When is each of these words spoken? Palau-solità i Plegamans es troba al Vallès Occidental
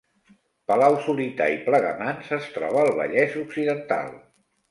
Palau-solità 0.69 1.49
i 1.57 1.59
Plegamans 1.67 2.33
es 2.39 2.49
troba 2.55 2.81
al 2.85 2.91
Vallès 3.01 3.39
Occidental 3.45 4.13